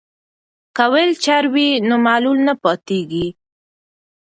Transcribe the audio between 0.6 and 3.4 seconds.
که ویلچر وي نو معلول نه پاتیږي.